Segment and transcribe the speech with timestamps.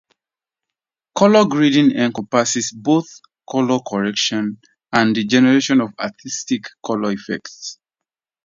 [1.13, 3.05] Color grading encompasses both
[3.47, 4.59] color correction
[4.91, 7.77] and the generation of artistic color effects.